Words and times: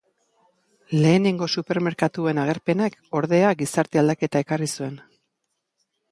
Lehenengo 1.01 1.47
supermerkatuen 1.57 2.39
agerpenak 2.43 2.97
ordea, 3.19 3.51
gizarte 3.59 4.01
aldaketa 4.03 4.41
ekarri 4.47 4.71
zuen. 4.79 4.97